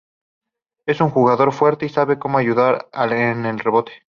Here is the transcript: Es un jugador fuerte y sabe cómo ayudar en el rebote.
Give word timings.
Es 0.87 0.99
un 0.99 1.11
jugador 1.11 1.51
fuerte 1.53 1.85
y 1.85 1.89
sabe 1.89 2.17
cómo 2.17 2.39
ayudar 2.39 2.89
en 2.91 3.45
el 3.45 3.59
rebote. 3.59 3.91